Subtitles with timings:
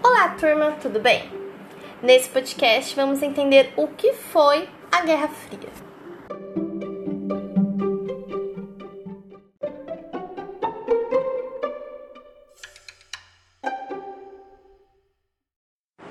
[0.00, 1.28] Olá, turma, tudo bem?
[2.00, 5.68] Nesse podcast vamos entender o que foi a Guerra Fria.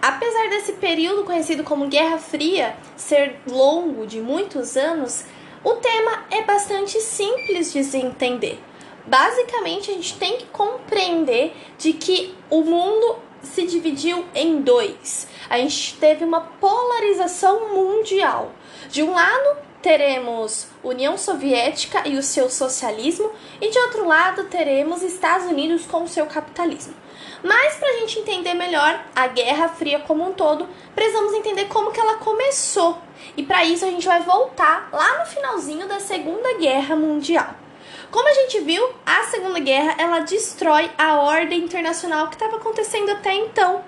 [0.02, 5.26] Apesar desse período conhecido como Guerra Fria ser longo de muitos anos,
[5.64, 8.60] o tema é bastante simples de se entender.
[9.06, 15.28] Basicamente, a gente tem que compreender de que o mundo se dividiu em dois.
[15.50, 18.52] A gente teve uma polarização mundial.
[18.90, 25.02] De um lado, teremos União Soviética e o seu socialismo, e de outro lado, teremos
[25.02, 26.94] Estados Unidos com o seu capitalismo.
[27.44, 31.92] Mas para a gente entender melhor a Guerra Fria como um todo, precisamos entender como
[31.92, 32.98] que ela começou.
[33.36, 37.67] E para isso a gente vai voltar lá no finalzinho da Segunda Guerra Mundial.
[38.12, 43.12] Como a gente viu, a Segunda Guerra ela destrói a ordem internacional que estava acontecendo
[43.12, 43.84] até então.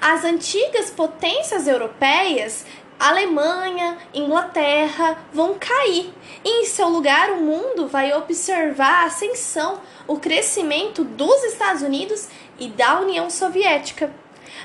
[0.00, 2.64] As antigas potências europeias
[2.98, 6.12] Alemanha, Inglaterra vão cair.
[6.44, 12.28] E em seu lugar, o mundo vai observar a ascensão, o crescimento dos Estados Unidos
[12.58, 14.10] e da União Soviética.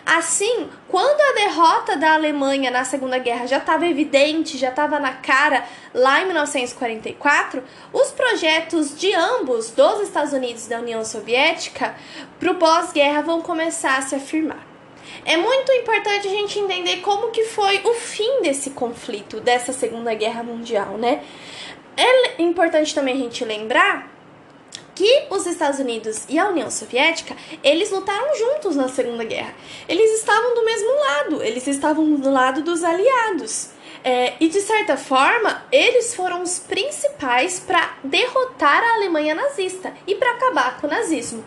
[0.06, 5.14] Assim, quando a derrota da Alemanha na Segunda Guerra já estava evidente, já estava na
[5.14, 11.96] cara lá em 1944, os projetos de ambos, dos Estados Unidos e da União Soviética,
[12.40, 14.66] para o pós-guerra vão começar a se afirmar.
[15.26, 20.14] É muito importante a gente entender como que foi o fim desse conflito, dessa Segunda
[20.14, 21.24] Guerra Mundial, né?
[21.98, 24.19] É importante também a gente lembrar
[25.00, 27.34] que os Estados Unidos e a União Soviética,
[27.64, 29.56] eles lutaram juntos na Segunda Guerra.
[29.88, 33.70] Eles estavam do mesmo lado, eles estavam do lado dos aliados.
[34.04, 40.16] É, e de certa forma, eles foram os principais para derrotar a Alemanha nazista e
[40.16, 41.46] para acabar com o nazismo.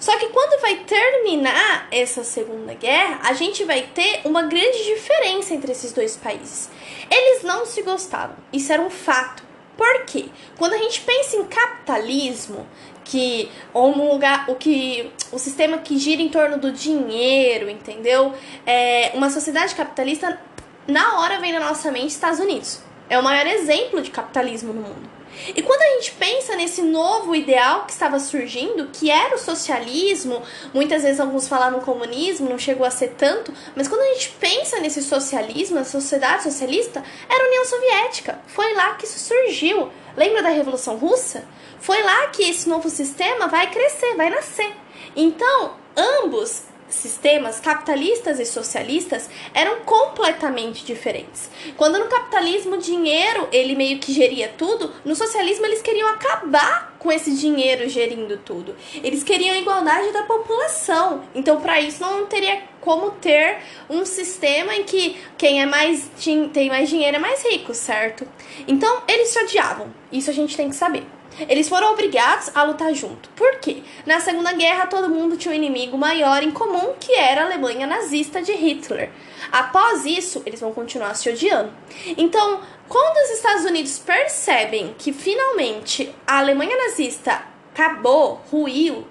[0.00, 5.52] Só que quando vai terminar essa Segunda Guerra, a gente vai ter uma grande diferença
[5.52, 6.70] entre esses dois países.
[7.10, 9.44] Eles não se gostavam, isso era um fato.
[9.76, 10.26] Por quê?
[10.56, 12.66] Quando a gente pensa em capitalismo,
[13.04, 18.32] que ou um lugar o que o sistema que gira em torno do dinheiro, entendeu?
[18.66, 20.40] É, uma sociedade capitalista
[20.86, 22.80] na hora vem na nossa mente Estados Unidos.
[23.08, 25.10] É o maior exemplo de capitalismo no mundo.
[25.48, 30.42] E quando a gente pensa nesse novo ideal que estava surgindo, que era o socialismo,
[30.72, 34.80] muitas vezes alguns falavam comunismo, não chegou a ser tanto, mas quando a gente pensa
[34.80, 38.40] nesse socialismo, a sociedade socialista, era a União Soviética.
[38.46, 39.90] Foi lá que isso surgiu.
[40.16, 41.44] Lembra da Revolução Russa?
[41.80, 44.72] Foi lá que esse novo sistema vai crescer, vai nascer.
[45.16, 51.50] Então, ambos sistemas capitalistas e socialistas eram completamente diferentes.
[51.76, 56.94] Quando no capitalismo o dinheiro ele meio que geria tudo, no socialismo eles queriam acabar
[56.98, 58.74] com esse dinheiro gerindo tudo.
[59.02, 61.22] Eles queriam a igualdade da população.
[61.34, 63.58] Então, para isso não teria como ter
[63.90, 66.10] um sistema em que quem é mais
[66.52, 68.26] tem mais dinheiro é mais rico, certo?
[68.66, 69.92] Então, eles se odiavam.
[70.10, 71.04] Isso a gente tem que saber.
[71.48, 73.28] Eles foram obrigados a lutar junto.
[73.30, 73.82] Por quê?
[74.06, 77.86] Na Segunda Guerra, todo mundo tinha um inimigo maior em comum, que era a Alemanha
[77.86, 79.10] nazista de Hitler.
[79.50, 81.72] Após isso, eles vão continuar se odiando.
[82.16, 87.42] Então, quando os Estados Unidos percebem que finalmente a Alemanha nazista
[87.72, 89.06] acabou, ruiu,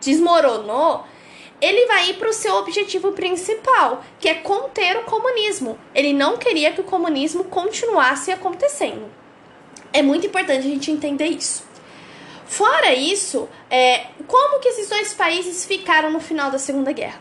[0.00, 1.04] desmoronou,
[1.60, 5.78] ele vai ir para o seu objetivo principal, que é conter o comunismo.
[5.94, 9.10] Ele não queria que o comunismo continuasse acontecendo.
[9.96, 11.64] É muito importante a gente entender isso.
[12.44, 17.18] Fora isso, é, como que esses dois países ficaram no final da Segunda Guerra?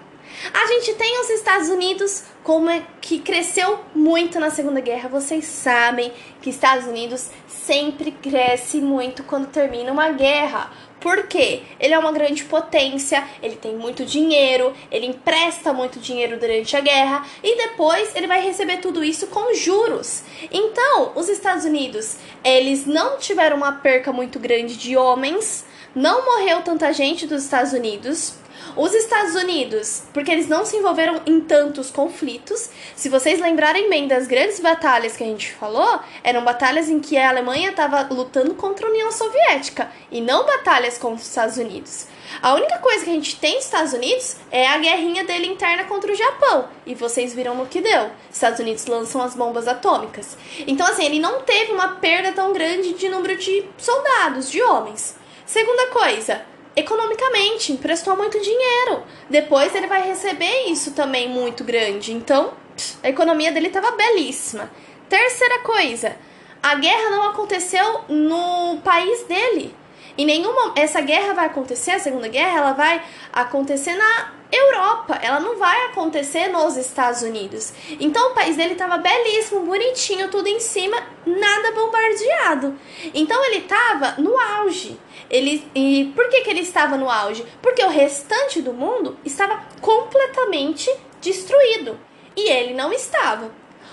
[0.54, 5.08] A gente tem os Estados Unidos, como é que cresceu muito na Segunda Guerra.
[5.08, 10.70] Vocês sabem que Estados Unidos sempre cresce muito quando termina uma guerra.
[11.06, 11.62] Por quê?
[11.80, 16.80] Ele é uma grande potência, ele tem muito dinheiro, ele empresta muito dinheiro durante a
[16.80, 20.24] guerra e depois ele vai receber tudo isso com juros.
[20.52, 25.64] Então, os Estados Unidos, eles não tiveram uma perca muito grande de homens,
[25.94, 28.34] não morreu tanta gente dos Estados Unidos
[28.76, 32.70] os Estados Unidos, porque eles não se envolveram em tantos conflitos.
[32.96, 37.18] Se vocês lembrarem bem das grandes batalhas que a gente falou, eram batalhas em que
[37.18, 42.08] a Alemanha estava lutando contra a União Soviética e não batalhas contra os Estados Unidos.
[42.42, 45.86] A única coisa que a gente tem nos Estados Unidos é a guerrinha dele interna
[45.86, 46.68] contra o Japão.
[46.86, 48.10] E vocês viram no que deu.
[48.32, 50.38] Estados Unidos lançam as bombas atômicas.
[50.68, 55.16] Então, assim, ele não teve uma perda tão grande de número de soldados, de homens.
[55.46, 56.42] Segunda coisa,
[56.76, 59.04] economicamente, emprestou muito dinheiro.
[59.30, 62.12] Depois ele vai receber isso também muito grande.
[62.12, 62.54] Então,
[63.02, 64.70] a economia dele estava belíssima.
[65.08, 66.16] Terceira coisa,
[66.62, 69.76] a guerra não aconteceu no país dele.
[70.18, 73.02] E nenhuma essa guerra vai acontecer, a Segunda Guerra, ela vai
[73.34, 77.74] acontecer na Europa, ela não vai acontecer nos Estados Unidos.
[78.00, 82.78] Então o país dele estava belíssimo, bonitinho, tudo em cima, nada bombardeado.
[83.14, 85.00] Então ele estava no auge.
[85.30, 87.46] Ele, e por que, que ele estava no auge?
[87.62, 92.00] Porque o restante do mundo estava completamente destruído
[92.36, 93.52] e ele não estava.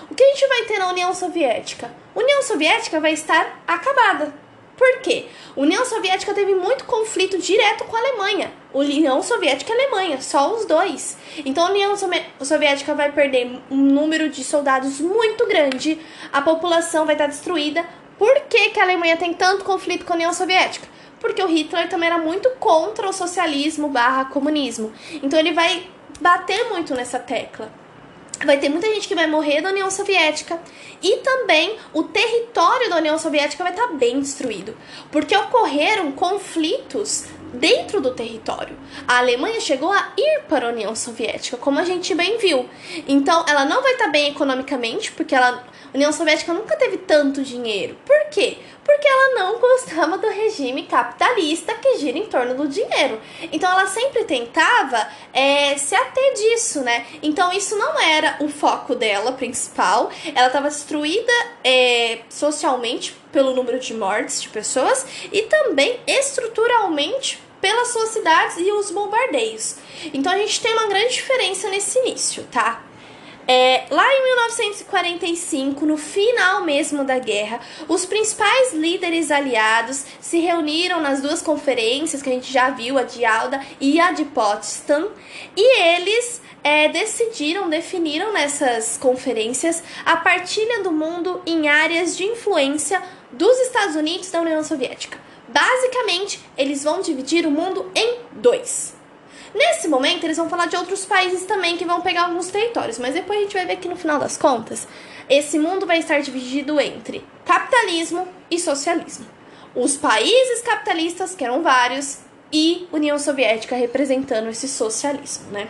[0.09, 1.91] O que a gente vai ter na União Soviética?
[2.15, 4.42] União Soviética vai estar acabada.
[4.83, 5.27] Por quê?
[5.55, 8.51] A União Soviética teve muito conflito direto com a Alemanha.
[8.73, 11.17] União Soviética e Alemanha, só os dois.
[11.45, 11.93] Então a União
[12.41, 15.97] Soviética vai perder um número de soldados muito grande,
[16.33, 17.85] a população vai estar destruída.
[18.19, 20.85] Por que, que a Alemanha tem tanto conflito com a União Soviética?
[21.17, 24.91] Porque o Hitler também era muito contra o socialismo barra comunismo.
[25.23, 25.87] Então ele vai
[26.19, 27.71] bater muito nessa tecla
[28.45, 30.59] vai ter muita gente que vai morrer da União Soviética
[31.01, 34.75] e também o território da União Soviética vai estar tá bem destruído,
[35.11, 38.77] porque ocorreram conflitos dentro do território.
[39.07, 42.67] A Alemanha chegou a ir para a União Soviética, como a gente bem viu.
[43.07, 47.43] Então, ela não vai estar tá bem economicamente, porque ela, União Soviética nunca teve tanto
[47.43, 47.95] dinheiro.
[48.05, 48.57] Por quê?
[48.83, 53.21] Porque ela não gostava do regime capitalista que gira em torno do dinheiro.
[53.51, 57.05] Então, ela sempre tentava é, se ater disso, né?
[57.21, 60.11] Então, isso não era o foco dela principal.
[60.35, 67.87] Ela estava destruída é, socialmente pelo número de mortes de pessoas e também estruturalmente pelas
[67.93, 69.77] suas cidades e os bombardeios.
[70.13, 72.83] Então a gente tem uma grande diferença nesse início, tá?
[73.45, 77.59] É, lá em 1945, no final mesmo da guerra,
[77.89, 83.03] os principais líderes aliados se reuniram nas duas conferências que a gente já viu, a
[83.03, 85.09] de Alda e a de Potsdam,
[85.57, 93.01] e eles é, decidiram, definiram nessas conferências a partilha do mundo em áreas de influência
[93.29, 95.19] dos Estados Unidos e da União Soviética.
[95.49, 99.02] Basicamente, eles vão dividir o mundo em dois.
[99.53, 103.13] Nesse momento, eles vão falar de outros países também que vão pegar alguns territórios, mas
[103.13, 104.87] depois a gente vai ver que no final das contas,
[105.29, 109.25] esse mundo vai estar dividido entre capitalismo e socialismo.
[109.75, 112.19] Os países capitalistas, que eram vários,
[112.51, 115.67] e União Soviética representando esse socialismo, né?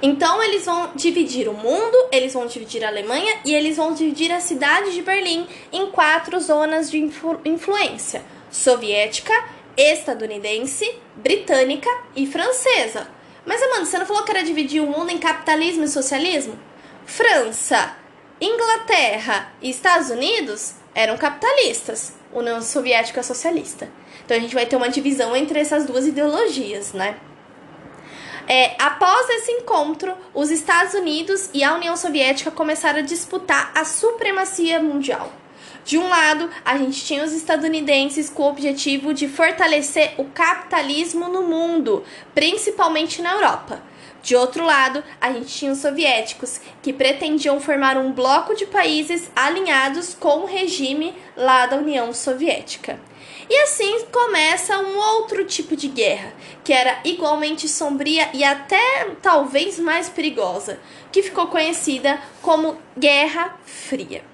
[0.00, 4.32] Então eles vão dividir o mundo, eles vão dividir a Alemanha e eles vão dividir
[4.32, 9.32] a cidade de Berlim em quatro zonas de influ influência: soviética,
[9.76, 13.08] estadunidense, britânica e francesa.
[13.44, 16.58] Mas Amanda, você não falou que era dividir o mundo em capitalismo e socialismo?
[17.04, 17.96] França,
[18.40, 23.88] Inglaterra e Estados Unidos eram capitalistas, União Soviética socialista.
[24.24, 27.16] Então a gente vai ter uma divisão entre essas duas ideologias, né?
[28.48, 33.84] É, após esse encontro, os Estados Unidos e a União Soviética começaram a disputar a
[33.84, 35.32] supremacia mundial.
[35.84, 41.28] De um lado, a gente tinha os estadunidenses com o objetivo de fortalecer o capitalismo
[41.28, 43.82] no mundo, principalmente na Europa.
[44.22, 49.28] De outro lado, a gente tinha os soviéticos, que pretendiam formar um bloco de países
[49.34, 53.00] alinhados com o regime lá da União Soviética.
[53.50, 56.32] E assim começa um outro tipo de guerra,
[56.62, 60.78] que era igualmente sombria e até talvez mais perigosa,
[61.10, 64.31] que ficou conhecida como Guerra Fria.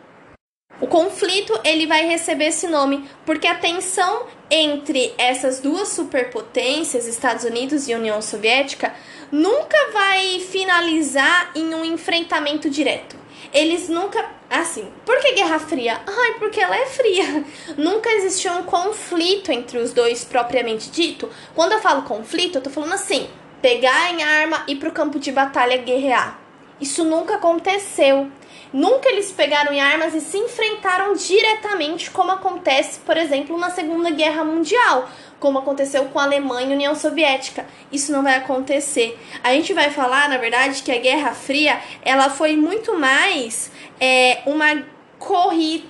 [0.80, 7.44] O conflito ele vai receber esse nome porque a tensão entre essas duas superpotências, Estados
[7.44, 8.94] Unidos e União Soviética,
[9.30, 13.16] nunca vai finalizar em um enfrentamento direto.
[13.52, 14.38] Eles nunca.
[14.50, 16.00] Assim, por que Guerra Fria?
[16.06, 17.44] Ai, porque ela é fria.
[17.76, 21.28] Nunca existiu um conflito entre os dois propriamente dito.
[21.54, 23.28] Quando eu falo conflito, eu tô falando assim:
[23.61, 26.48] pegar em arma e ir pro campo de batalha guerrear.
[26.80, 28.30] Isso nunca aconteceu.
[28.73, 34.11] Nunca eles pegaram em armas e se enfrentaram diretamente, como acontece, por exemplo, na Segunda
[34.11, 35.08] Guerra Mundial,
[35.40, 37.66] como aconteceu com a Alemanha e a União Soviética.
[37.90, 39.18] Isso não vai acontecer.
[39.42, 44.40] A gente vai falar, na verdade, que a Guerra Fria ela foi muito mais é,
[44.47, 44.99] uma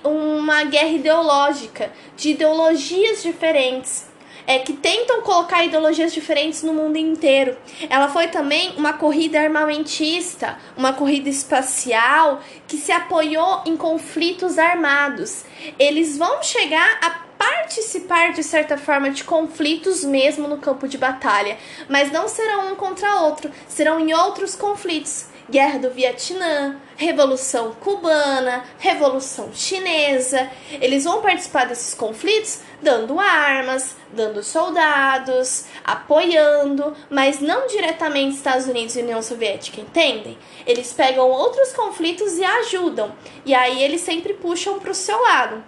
[0.03, 4.08] uma guerra ideológica, de ideologias diferentes
[4.49, 7.55] é, que tentam colocar ideologias diferentes no mundo inteiro.
[7.87, 15.43] Ela foi também uma corrida armamentista, uma corrida espacial que se apoiou em conflitos armados.
[15.77, 21.55] Eles vão chegar a participar de certa forma de conflitos mesmo no campo de batalha,
[21.87, 25.27] mas não serão um contra outro, serão em outros conflitos.
[25.49, 30.47] Guerra do Vietnã, Revolução Cubana, Revolução Chinesa.
[30.73, 38.95] Eles vão participar desses conflitos dando armas, dando soldados, apoiando, mas não diretamente Estados Unidos
[38.95, 40.37] e União Soviética, entendem?
[40.65, 43.13] Eles pegam outros conflitos e ajudam,
[43.45, 45.63] e aí eles sempre puxam para o seu lado.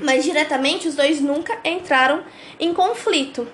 [0.00, 2.22] Mas diretamente os dois nunca entraram
[2.58, 3.46] em conflito.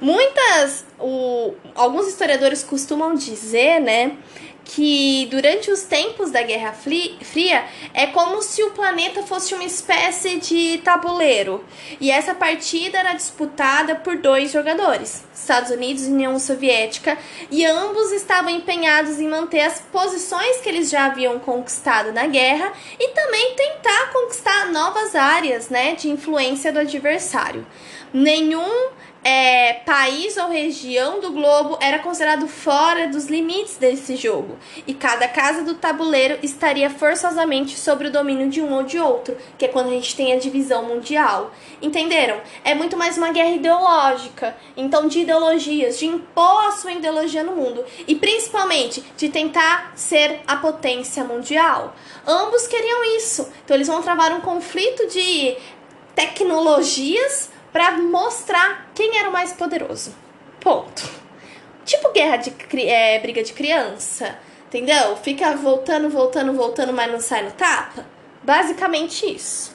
[0.00, 4.16] Muitas, o, alguns historiadores costumam dizer, né,
[4.64, 10.38] que durante os tempos da Guerra Fria é como se o planeta fosse uma espécie
[10.38, 11.64] de tabuleiro.
[12.00, 17.18] E essa partida era disputada por dois jogadores, Estados Unidos e União Soviética,
[17.50, 22.72] e ambos estavam empenhados em manter as posições que eles já haviam conquistado na guerra
[22.98, 27.66] e também tentar conquistar novas áreas, né, de influência do adversário.
[28.12, 28.90] Nenhum
[29.24, 35.28] é, país ou região do globo era considerado fora dos limites desse jogo, e cada
[35.28, 39.68] casa do tabuleiro estaria forçosamente sobre o domínio de um ou de outro, que é
[39.68, 41.52] quando a gente tem a divisão mundial.
[41.80, 42.40] Entenderam?
[42.64, 47.52] É muito mais uma guerra ideológica, então de ideologias, de impor a sua ideologia no
[47.52, 51.94] mundo, e principalmente de tentar ser a potência mundial.
[52.26, 55.56] Ambos queriam isso, então eles vão travar um conflito de
[56.14, 60.14] tecnologias para mostrar quem era o mais poderoso.
[60.60, 61.08] Ponto.
[61.84, 62.52] Tipo guerra de
[62.88, 65.16] é, briga de criança, entendeu?
[65.16, 68.06] Fica voltando, voltando, voltando, mas não sai no tapa.
[68.42, 69.71] Basicamente isso.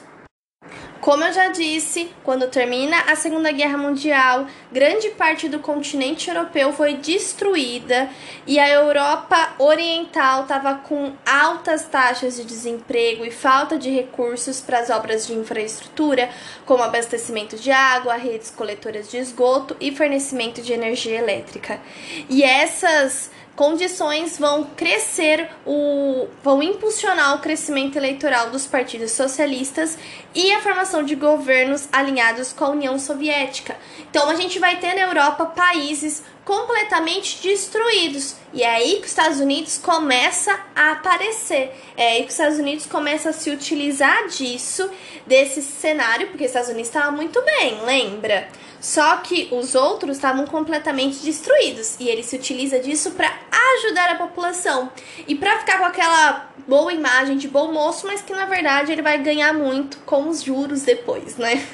[1.08, 6.70] Como eu já disse, quando termina a Segunda Guerra Mundial, grande parte do continente europeu
[6.74, 8.10] foi destruída
[8.46, 14.80] e a Europa Oriental estava com altas taxas de desemprego e falta de recursos para
[14.80, 16.28] as obras de infraestrutura,
[16.66, 21.80] como abastecimento de água, redes coletoras de esgoto e fornecimento de energia elétrica.
[22.28, 29.98] E essas condições vão crescer o vão impulsionar o crescimento eleitoral dos partidos socialistas
[30.32, 33.76] e a formação de governos alinhados com a União Soviética.
[34.08, 38.36] Então a gente vai ter na Europa países completamente destruídos.
[38.54, 41.72] E é aí que os Estados Unidos começa a aparecer.
[41.96, 44.88] É aí que os Estados Unidos começa a se utilizar disso,
[45.26, 48.48] desse cenário, porque os Estados Unidos estava muito bem, lembra?
[48.80, 53.32] Só que os outros estavam completamente destruídos e ele se utiliza disso para
[53.74, 54.90] ajudar a população
[55.26, 59.02] e para ficar com aquela boa imagem de bom moço, mas que na verdade ele
[59.02, 61.66] vai ganhar muito com os juros depois, né?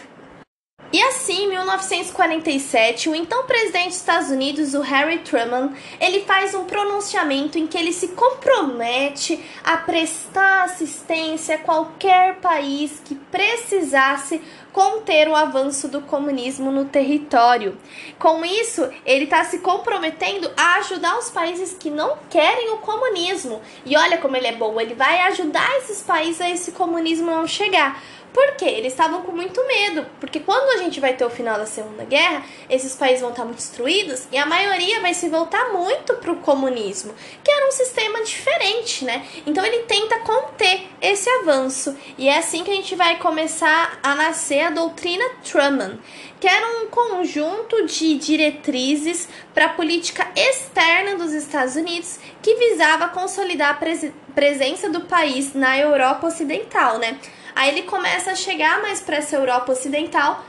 [0.95, 6.55] E assim, em 1947, o então presidente dos Estados Unidos, o Harry Truman, ele faz
[6.55, 14.41] um pronunciamento em que ele se compromete a prestar assistência a qualquer país que precisasse
[14.75, 17.79] conter o avanço do comunismo no território.
[18.19, 23.63] Com isso, ele está se comprometendo a ajudar os países que não querem o comunismo.
[23.87, 27.47] E olha como ele é bom, ele vai ajudar esses países a esse comunismo não
[27.47, 28.03] chegar.
[28.35, 28.65] Por quê?
[28.65, 32.05] Eles estavam com muito medo, porque quando a gente vai ter o final da Segunda
[32.05, 36.33] Guerra, esses países vão estar muito destruídos e a maioria vai se voltar muito para
[36.33, 37.15] o comunismo,
[37.45, 39.25] que era um sistema diferente, né?
[39.47, 44.17] Então ele tenta conter esse avanço e é assim que a gente vai começar a
[44.17, 45.99] nascer a doutrina Truman,
[46.41, 53.09] que era um conjunto de diretrizes para a política externa dos Estados Unidos que visava
[53.09, 57.19] consolidar a pres presença do país na Europa Ocidental, né?
[57.55, 60.45] Aí ele começa a chegar mais para essa Europa Ocidental,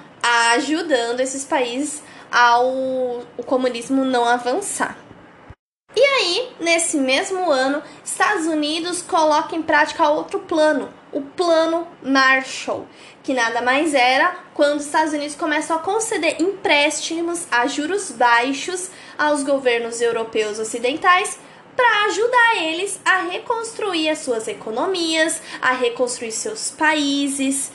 [0.54, 2.68] ajudando esses países ao
[3.38, 4.98] o comunismo não avançar.
[5.96, 12.86] E aí, nesse mesmo ano, Estados Unidos coloca em prática outro plano, o Plano Marshall,
[13.24, 18.92] que nada mais era quando os Estados Unidos começam a conceder empréstimos a juros baixos
[19.18, 21.40] aos governos europeus ocidentais
[21.74, 27.72] para ajudar eles a reconstruir as suas economias, a reconstruir seus países.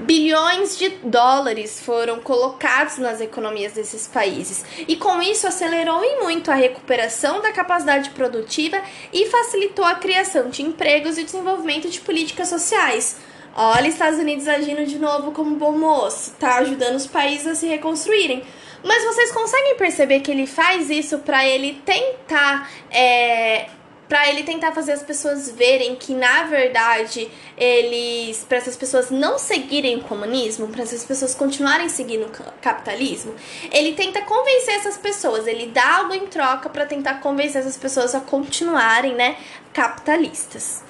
[0.00, 6.50] Bilhões de dólares foram colocados nas economias desses países, e com isso acelerou em muito
[6.50, 8.80] a recuperação da capacidade produtiva
[9.12, 13.18] e facilitou a criação de empregos e desenvolvimento de políticas sociais.
[13.54, 17.66] Olha, Estados Unidos agindo de novo como bom moço, tá ajudando os países a se
[17.66, 18.42] reconstruírem.
[18.82, 22.70] Mas vocês conseguem perceber que ele faz isso para ele tentar.
[22.90, 23.68] É,
[24.10, 29.38] para ele tentar fazer as pessoas verem que na verdade eles para essas pessoas não
[29.38, 33.32] seguirem o comunismo, para essas pessoas continuarem seguindo o capitalismo,
[33.70, 38.12] ele tenta convencer essas pessoas, ele dá algo em troca para tentar convencer essas pessoas
[38.12, 39.36] a continuarem, né,
[39.72, 40.82] capitalistas.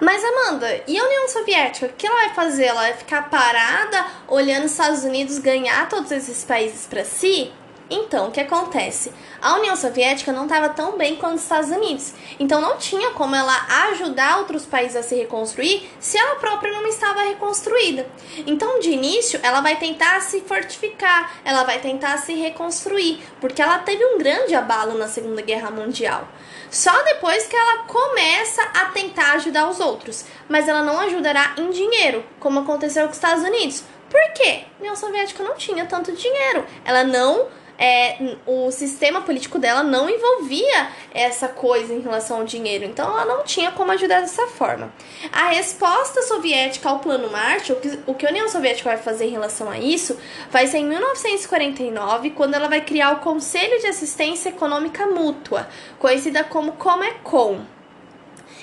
[0.00, 1.86] Mas Amanda, e a União Soviética?
[1.86, 2.66] O que ela vai fazer?
[2.66, 7.52] Ela vai ficar parada olhando os Estados Unidos ganhar todos esses países para si?
[7.90, 9.12] Então, o que acontece?
[9.40, 13.34] A União Soviética não estava tão bem quanto os Estados Unidos, então não tinha como
[13.34, 18.06] ela ajudar outros países a se reconstruir se ela própria não estava reconstruída.
[18.46, 23.78] Então, de início, ela vai tentar se fortificar, ela vai tentar se reconstruir, porque ela
[23.78, 26.28] teve um grande abalo na Segunda Guerra Mundial.
[26.70, 31.70] Só depois que ela começa a tentar ajudar os outros, mas ela não ajudará em
[31.70, 34.64] dinheiro, como aconteceu com os Estados Unidos Por quê?
[34.76, 36.64] A União Soviética não tinha tanto dinheiro.
[36.84, 37.46] Ela não
[37.78, 43.24] é, o sistema político dela não envolvia essa coisa em relação ao dinheiro, então ela
[43.24, 44.92] não tinha como ajudar dessa forma.
[45.32, 49.70] A resposta soviética ao Plano Marshall, o que a União Soviética vai fazer em relação
[49.70, 50.18] a isso,
[50.50, 55.68] vai ser em 1949, quando ela vai criar o Conselho de Assistência Econômica Mútua,
[55.98, 57.77] conhecida como Comecon.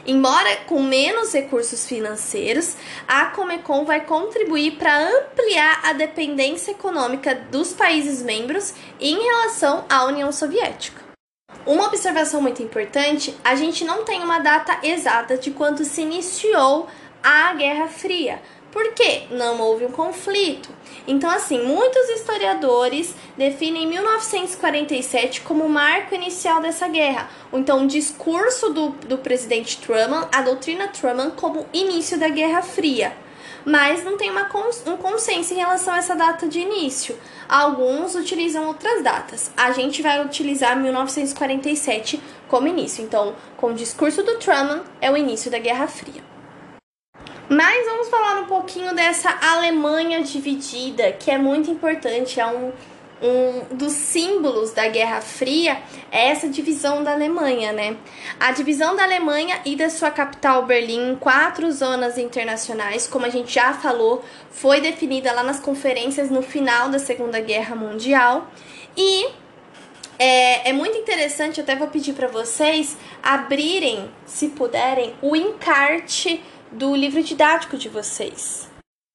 [0.08, 2.76] Embora com menos recursos financeiros,
[3.08, 10.06] a Comecon vai contribuir para ampliar a dependência econômica dos países membros em relação à
[10.06, 11.02] União Soviética.
[11.66, 16.88] Uma observação muito importante: a gente não tem uma data exata de quando se iniciou
[17.24, 18.40] a Guerra Fria,
[18.76, 19.24] por quê?
[19.32, 20.68] Não houve um conflito.
[21.08, 27.30] Então, assim, muitos historiadores definem 1947 como o marco inicial dessa guerra.
[27.54, 33.16] Então, o discurso do, do presidente Truman, a doutrina Truman, como início da Guerra Fria.
[33.64, 34.50] Mas não tem uma
[34.86, 37.18] um consenso em relação a essa data de início.
[37.48, 39.52] Alguns utilizam outras datas.
[39.56, 43.02] A gente vai utilizar 1947 como início.
[43.02, 46.36] Então, com o discurso do Truman, é o início da Guerra Fria.
[47.48, 48.35] Mas vamos falar
[48.66, 52.72] pouquinho dessa Alemanha dividida, que é muito importante, é um,
[53.22, 55.78] um dos símbolos da Guerra Fria,
[56.12, 57.96] é essa divisão da Alemanha, né?
[58.40, 63.30] A divisão da Alemanha e da sua capital Berlim em quatro zonas internacionais, como a
[63.30, 68.50] gente já falou, foi definida lá nas conferências no final da Segunda Guerra Mundial.
[68.98, 69.28] E
[70.18, 76.42] é, é, muito interessante, até vou pedir para vocês abrirem, se puderem, o encarte
[76.72, 78.70] do livro didático de vocês.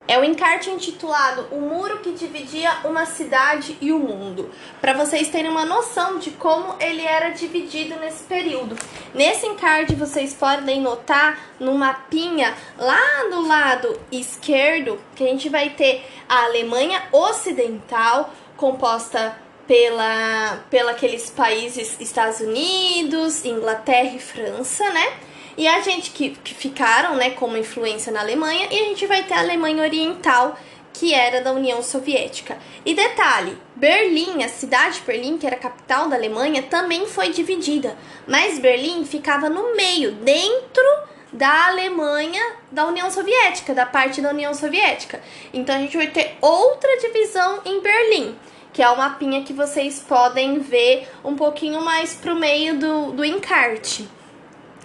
[0.09, 5.29] É o encarte intitulado O Muro que Dividia uma Cidade e o Mundo, para vocês
[5.29, 8.77] terem uma noção de como ele era dividido nesse período.
[9.15, 15.71] Nesse encarte vocês podem notar no mapinha lá do lado esquerdo que a gente vai
[15.71, 25.30] ter a Alemanha Ocidental, composta pela, pela aqueles países Estados Unidos, Inglaterra e França, né?
[25.61, 29.25] E a gente que, que ficaram, né, como influência na Alemanha, e a gente vai
[29.25, 30.59] ter a Alemanha Oriental,
[30.91, 32.57] que era da União Soviética.
[32.83, 37.29] E detalhe, Berlim, a cidade de Berlim, que era a capital da Alemanha, também foi
[37.29, 37.95] dividida,
[38.27, 40.83] mas Berlim ficava no meio, dentro
[41.31, 42.43] da Alemanha
[42.73, 45.21] da União Soviética, da parte da União Soviética.
[45.53, 48.35] Então a gente vai ter outra divisão em Berlim,
[48.73, 53.23] que é o mapinha que vocês podem ver um pouquinho mais pro meio do, do
[53.23, 54.09] encarte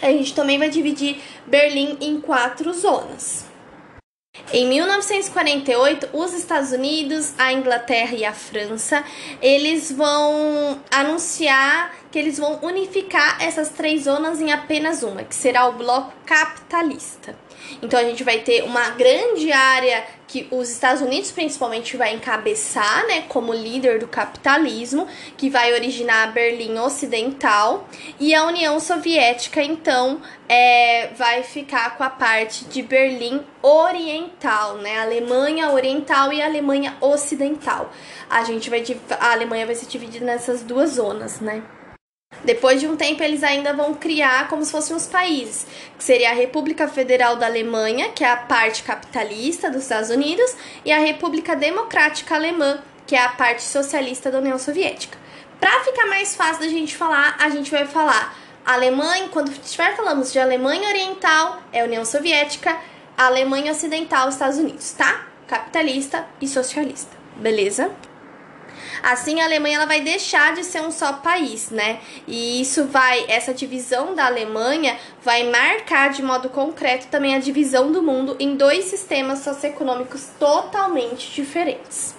[0.06, 3.46] a gente também vai dividir Berlim em quatro zonas.
[4.52, 9.04] Em 1948, os Estados Unidos, a Inglaterra e a França,
[9.42, 15.68] eles vão anunciar que eles vão unificar essas três zonas em apenas uma, que será
[15.68, 17.36] o bloco capitalista.
[17.82, 23.06] Então a gente vai ter uma grande área que os Estados Unidos principalmente vai encabeçar,
[23.08, 27.88] né, como líder do capitalismo, que vai originar Berlim Ocidental,
[28.20, 35.00] e a União Soviética então é, vai ficar com a parte de Berlim Oriental, né,
[35.00, 37.92] Alemanha Oriental e Alemanha Ocidental.
[38.30, 38.84] A gente vai
[39.20, 41.64] a Alemanha vai ser dividida nessas duas zonas, né?
[42.44, 45.66] Depois de um tempo, eles ainda vão criar como se fossem os países,
[45.98, 50.56] que seria a República Federal da Alemanha, que é a parte capitalista dos Estados Unidos,
[50.84, 55.18] e a República Democrática Alemã, que é a parte socialista da União Soviética.
[55.60, 60.24] Para ficar mais fácil da gente falar, a gente vai falar Alemanha, quando estiver falando
[60.24, 62.76] de Alemanha Oriental, é União Soviética,
[63.16, 65.24] Alemanha Ocidental, Estados Unidos, tá?
[65.48, 67.92] Capitalista e socialista, beleza?
[69.04, 72.00] Assim, a Alemanha ela vai deixar de ser um só país, né?
[72.28, 77.92] E isso vai, essa divisão da Alemanha vai marcar de modo concreto também a divisão
[77.92, 82.16] do mundo em dois sistemas socioeconômicos totalmente diferentes.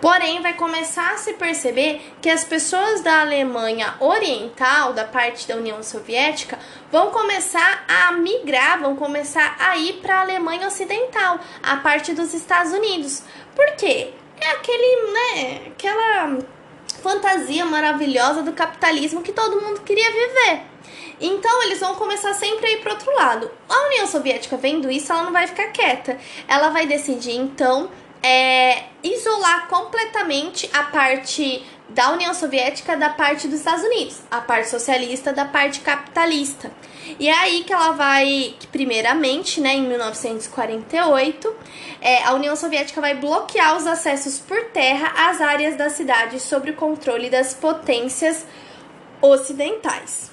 [0.00, 5.56] Porém, vai começar a se perceber que as pessoas da Alemanha Oriental, da parte da
[5.56, 6.58] União Soviética,
[6.90, 12.32] vão começar a migrar, vão começar a ir para a Alemanha Ocidental, a parte dos
[12.32, 13.22] Estados Unidos.
[13.54, 14.14] Por quê?
[14.40, 16.38] É aquele, né, aquela
[17.02, 20.62] fantasia maravilhosa do capitalismo que todo mundo queria viver.
[21.20, 23.50] Então eles vão começar sempre a ir para outro lado.
[23.68, 26.18] A União Soviética vendo isso, ela não vai ficar quieta.
[26.48, 27.90] Ela vai decidir então
[28.22, 34.68] é, isolar completamente a parte da União Soviética da parte dos Estados Unidos, a parte
[34.68, 36.70] socialista da parte capitalista.
[37.18, 41.54] E é aí que ela vai, que primeiramente, né, em 1948,
[42.00, 46.70] é, a União Soviética vai bloquear os acessos por terra às áreas da cidade sob
[46.70, 48.46] o controle das potências
[49.20, 50.30] ocidentais.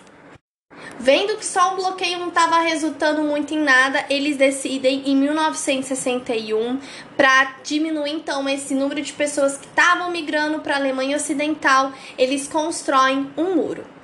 [1.00, 6.80] Vendo que só o bloqueio não estava resultando muito em nada, eles decidem em 1961
[7.16, 12.48] para diminuir então esse número de pessoas que estavam migrando para a Alemanha Ocidental, eles
[12.48, 13.97] constroem um muro.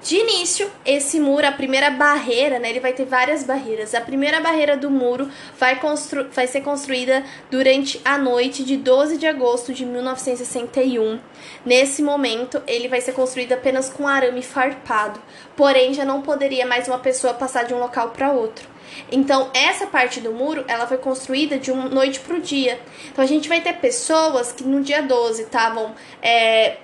[0.00, 3.94] De início, esse muro, a primeira barreira, né, ele vai ter várias barreiras.
[3.94, 9.18] A primeira barreira do muro vai, constru vai ser construída durante a noite de 12
[9.18, 11.18] de agosto de 1961.
[11.66, 15.20] Nesse momento, ele vai ser construído apenas com arame farpado,
[15.56, 18.68] porém já não poderia mais uma pessoa passar de um local para outro.
[19.10, 22.80] Então, essa parte do muro, ela foi construída de uma noite para o dia.
[23.10, 26.78] Então, a gente vai ter pessoas que no dia 12 estavam é,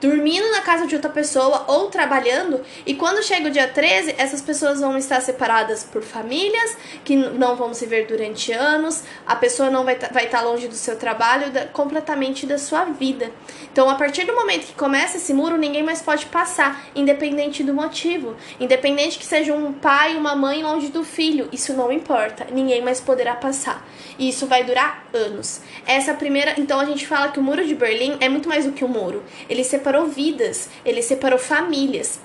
[0.00, 4.40] dormindo na casa de outra pessoa ou trabalhando, e quando chega o dia 13, essas
[4.40, 9.70] pessoas vão estar separadas por famílias que não vão se ver durante anos, a pessoa
[9.70, 13.30] não vai estar vai tá longe do seu trabalho, da, completamente da sua vida.
[13.72, 17.74] Então, a partir do momento que começa esse muro, ninguém mais pode passar, independente do
[17.74, 22.82] motivo, independente que seja um pai, uma mãe longe do filho, isso não importa, ninguém
[22.82, 23.86] mais poderá passar.
[24.18, 25.60] E isso vai durar anos.
[25.86, 28.72] Essa primeira, então a gente fala que o muro de Berlim é muito mais do
[28.72, 29.22] que um muro.
[29.48, 32.20] Ele separa separou vidas, ele separou famílias.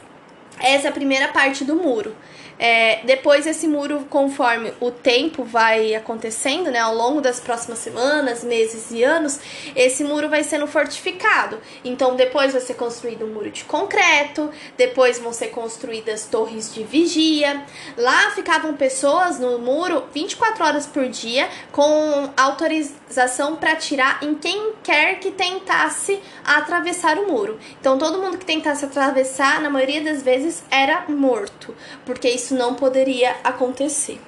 [0.60, 2.14] Essa é a primeira parte do muro.
[2.60, 8.44] É, depois esse muro, conforme o tempo vai acontecendo, né, ao longo das próximas semanas,
[8.44, 9.40] meses e anos,
[9.76, 11.60] esse muro vai sendo fortificado.
[11.84, 16.84] Então depois vai ser construído um muro de concreto, depois vão ser construídas torres de
[16.84, 17.66] vigia.
[17.98, 24.74] Lá ficavam pessoas no muro 24 horas por dia com autorização para atirar em quem
[24.84, 27.58] quer que tentasse atravessar o muro.
[27.80, 32.56] Então todo mundo que tentasse atravessar, na maioria das vezes, era morto, porque isso isso
[32.56, 34.20] não poderia acontecer.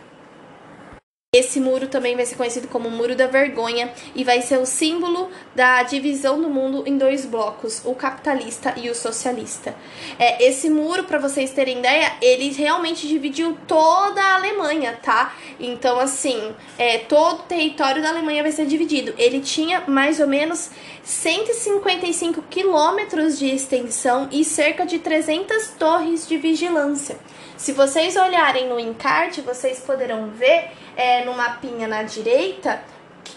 [1.35, 5.29] Esse muro também vai ser conhecido como Muro da Vergonha e vai ser o símbolo
[5.53, 9.75] da divisão do mundo em dois blocos, o capitalista e o socialista.
[10.17, 15.35] É, esse muro, para vocês terem ideia, ele realmente dividiu toda a Alemanha, tá?
[15.59, 19.13] Então, assim, é, todo o território da Alemanha vai ser dividido.
[19.17, 20.71] Ele tinha mais ou menos
[21.03, 27.17] 155 quilômetros de extensão e cerca de 300 torres de vigilância.
[27.57, 32.81] Se vocês olharem no encarte, vocês poderão ver é, no mapinha na direita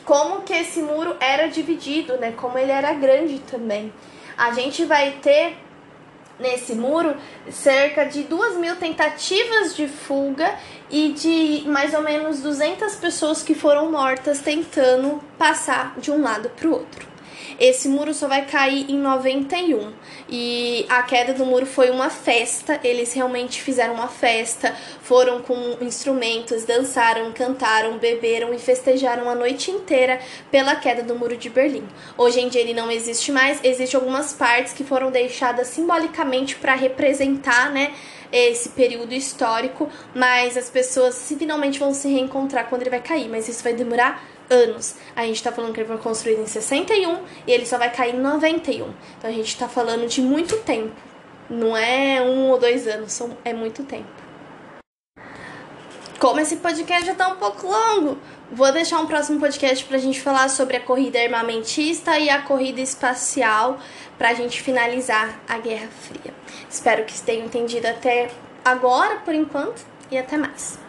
[0.04, 2.32] como que esse muro era dividido, né?
[2.32, 3.92] Como ele era grande também.
[4.36, 5.56] A gente vai ter
[6.38, 7.16] nesse muro
[7.50, 10.54] cerca de duas mil tentativas de fuga
[10.88, 16.48] e de mais ou menos 200 pessoas que foram mortas tentando passar de um lado
[16.50, 17.07] para o outro.
[17.58, 19.92] Esse muro só vai cair em 91.
[20.28, 22.78] E a queda do muro foi uma festa.
[22.84, 29.70] Eles realmente fizeram uma festa, foram com instrumentos, dançaram, cantaram, beberam e festejaram a noite
[29.70, 31.86] inteira pela queda do muro de Berlim.
[32.16, 36.74] Hoje em dia ele não existe mais, existem algumas partes que foram deixadas simbolicamente para
[36.74, 37.92] representar, né?
[38.30, 43.48] esse período histórico, mas as pessoas finalmente vão se reencontrar quando ele vai cair, mas
[43.48, 44.96] isso vai demorar anos.
[45.14, 48.14] A gente tá falando que ele foi construído em 61 e ele só vai cair
[48.14, 48.92] em 91.
[49.18, 50.94] Então a gente tá falando de muito tempo.
[51.48, 54.08] Não é um ou dois anos, são, é muito tempo.
[56.18, 58.18] Como esse podcast já tá um pouco longo,
[58.50, 62.80] vou deixar um próximo podcast pra gente falar sobre a corrida armamentista e a corrida
[62.80, 63.78] espacial
[64.18, 66.34] pra gente finalizar a Guerra Fria.
[66.68, 68.30] Espero que tenham entendido até
[68.64, 70.87] agora, por enquanto, e até mais.